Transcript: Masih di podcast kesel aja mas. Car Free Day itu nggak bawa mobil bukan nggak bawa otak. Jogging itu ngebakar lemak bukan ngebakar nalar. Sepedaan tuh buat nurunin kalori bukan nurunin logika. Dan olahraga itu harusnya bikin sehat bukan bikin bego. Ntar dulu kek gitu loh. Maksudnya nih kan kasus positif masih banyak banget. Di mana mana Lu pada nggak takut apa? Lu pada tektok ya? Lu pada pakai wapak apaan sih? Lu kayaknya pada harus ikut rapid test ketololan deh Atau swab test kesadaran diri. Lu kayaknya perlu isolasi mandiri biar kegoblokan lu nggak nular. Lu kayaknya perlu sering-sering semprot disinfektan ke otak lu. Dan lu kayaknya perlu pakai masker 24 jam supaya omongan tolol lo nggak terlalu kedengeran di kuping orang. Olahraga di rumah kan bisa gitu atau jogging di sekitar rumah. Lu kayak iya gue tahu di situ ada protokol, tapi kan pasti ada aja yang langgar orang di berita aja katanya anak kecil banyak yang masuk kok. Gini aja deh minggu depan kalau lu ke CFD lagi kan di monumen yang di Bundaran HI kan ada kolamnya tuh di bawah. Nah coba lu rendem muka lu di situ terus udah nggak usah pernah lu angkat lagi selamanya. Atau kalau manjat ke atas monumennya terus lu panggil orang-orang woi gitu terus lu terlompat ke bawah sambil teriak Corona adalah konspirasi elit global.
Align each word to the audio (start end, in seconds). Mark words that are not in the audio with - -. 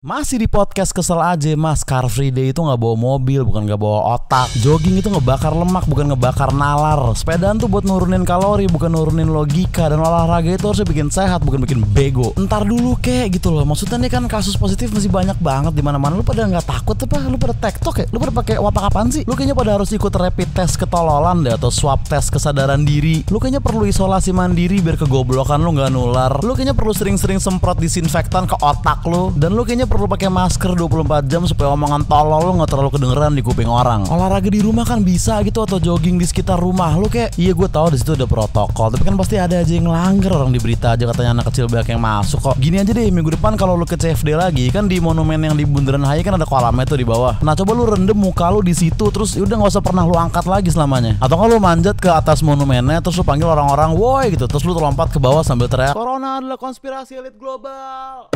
Masih 0.00 0.40
di 0.40 0.48
podcast 0.48 0.96
kesel 0.96 1.20
aja 1.20 1.52
mas. 1.60 1.84
Car 1.84 2.08
Free 2.08 2.32
Day 2.32 2.56
itu 2.56 2.64
nggak 2.64 2.80
bawa 2.80 2.96
mobil 2.96 3.44
bukan 3.44 3.68
nggak 3.68 3.76
bawa 3.76 4.16
otak. 4.16 4.48
Jogging 4.64 4.96
itu 4.96 5.12
ngebakar 5.12 5.52
lemak 5.52 5.84
bukan 5.84 6.08
ngebakar 6.08 6.56
nalar. 6.56 7.12
Sepedaan 7.12 7.60
tuh 7.60 7.68
buat 7.68 7.84
nurunin 7.84 8.24
kalori 8.24 8.64
bukan 8.64 8.96
nurunin 8.96 9.28
logika. 9.28 9.92
Dan 9.92 10.00
olahraga 10.00 10.56
itu 10.56 10.64
harusnya 10.64 10.88
bikin 10.88 11.12
sehat 11.12 11.44
bukan 11.44 11.60
bikin 11.68 11.84
bego. 11.84 12.32
Ntar 12.40 12.64
dulu 12.64 12.96
kek 12.96 13.28
gitu 13.28 13.52
loh. 13.52 13.68
Maksudnya 13.68 14.00
nih 14.00 14.08
kan 14.08 14.24
kasus 14.24 14.56
positif 14.56 14.88
masih 14.88 15.12
banyak 15.12 15.36
banget. 15.36 15.76
Di 15.76 15.84
mana 15.84 16.00
mana 16.00 16.16
Lu 16.16 16.24
pada 16.24 16.48
nggak 16.48 16.64
takut 16.64 16.96
apa? 16.96 17.20
Lu 17.28 17.36
pada 17.36 17.52
tektok 17.60 18.00
ya? 18.00 18.06
Lu 18.08 18.16
pada 18.24 18.32
pakai 18.32 18.56
wapak 18.56 18.88
apaan 18.88 19.12
sih? 19.12 19.28
Lu 19.28 19.36
kayaknya 19.36 19.52
pada 19.52 19.76
harus 19.76 19.92
ikut 19.92 20.16
rapid 20.16 20.48
test 20.56 20.80
ketololan 20.80 21.44
deh 21.44 21.52
Atau 21.52 21.68
swab 21.68 22.08
test 22.08 22.32
kesadaran 22.32 22.88
diri. 22.88 23.20
Lu 23.28 23.36
kayaknya 23.36 23.60
perlu 23.60 23.84
isolasi 23.84 24.32
mandiri 24.32 24.80
biar 24.80 24.96
kegoblokan 24.96 25.60
lu 25.60 25.76
nggak 25.76 25.92
nular. 25.92 26.40
Lu 26.40 26.56
kayaknya 26.56 26.72
perlu 26.72 26.96
sering-sering 26.96 27.36
semprot 27.36 27.76
disinfektan 27.76 28.48
ke 28.48 28.56
otak 28.64 29.04
lu. 29.04 29.28
Dan 29.36 29.52
lu 29.52 29.68
kayaknya 29.68 29.89
perlu 29.90 30.06
pakai 30.06 30.30
masker 30.30 30.78
24 30.78 31.26
jam 31.26 31.42
supaya 31.50 31.74
omongan 31.74 32.06
tolol 32.06 32.46
lo 32.46 32.52
nggak 32.62 32.70
terlalu 32.70 32.90
kedengeran 32.94 33.34
di 33.34 33.42
kuping 33.42 33.66
orang. 33.66 34.06
Olahraga 34.06 34.46
di 34.46 34.62
rumah 34.62 34.86
kan 34.86 35.02
bisa 35.02 35.42
gitu 35.42 35.66
atau 35.66 35.82
jogging 35.82 36.14
di 36.14 36.22
sekitar 36.22 36.62
rumah. 36.62 36.94
Lu 36.94 37.10
kayak 37.10 37.34
iya 37.34 37.50
gue 37.50 37.66
tahu 37.66 37.90
di 37.90 37.98
situ 37.98 38.14
ada 38.14 38.30
protokol, 38.30 38.94
tapi 38.94 39.02
kan 39.02 39.18
pasti 39.18 39.34
ada 39.34 39.58
aja 39.58 39.72
yang 39.74 39.90
langgar 39.90 40.38
orang 40.38 40.54
di 40.54 40.62
berita 40.62 40.94
aja 40.94 41.10
katanya 41.10 41.42
anak 41.42 41.50
kecil 41.50 41.66
banyak 41.66 41.90
yang 41.90 42.00
masuk 42.00 42.38
kok. 42.38 42.56
Gini 42.62 42.78
aja 42.78 42.94
deh 42.94 43.10
minggu 43.10 43.34
depan 43.34 43.58
kalau 43.58 43.74
lu 43.74 43.82
ke 43.82 43.98
CFD 43.98 44.38
lagi 44.38 44.70
kan 44.70 44.86
di 44.86 45.02
monumen 45.02 45.42
yang 45.42 45.58
di 45.58 45.66
Bundaran 45.66 46.06
HI 46.06 46.22
kan 46.22 46.38
ada 46.38 46.46
kolamnya 46.46 46.86
tuh 46.86 46.94
di 46.94 47.04
bawah. 47.04 47.42
Nah 47.42 47.58
coba 47.58 47.74
lu 47.74 47.90
rendem 47.90 48.14
muka 48.14 48.46
lu 48.54 48.62
di 48.62 48.78
situ 48.78 49.10
terus 49.10 49.34
udah 49.34 49.58
nggak 49.58 49.74
usah 49.74 49.82
pernah 49.82 50.06
lu 50.06 50.14
angkat 50.14 50.46
lagi 50.46 50.70
selamanya. 50.70 51.18
Atau 51.18 51.34
kalau 51.34 51.58
manjat 51.58 51.98
ke 51.98 52.06
atas 52.06 52.46
monumennya 52.46 53.02
terus 53.02 53.18
lu 53.18 53.26
panggil 53.26 53.50
orang-orang 53.50 53.98
woi 53.98 54.38
gitu 54.38 54.46
terus 54.46 54.62
lu 54.62 54.70
terlompat 54.70 55.10
ke 55.10 55.18
bawah 55.18 55.42
sambil 55.42 55.66
teriak 55.66 55.98
Corona 55.98 56.38
adalah 56.38 56.60
konspirasi 56.60 57.18
elit 57.18 57.34
global. 57.34 58.30